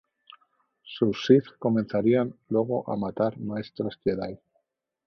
Sus 0.81 1.25
Sith 1.27 1.59
comenzarían 1.59 2.33
luego 2.49 2.91
a 2.91 2.97
matar 2.97 3.37
Maestros 3.37 3.99
Jedi. 4.03 4.35